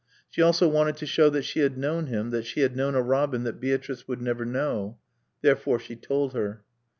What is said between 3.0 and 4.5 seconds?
Robin that Beatrice would never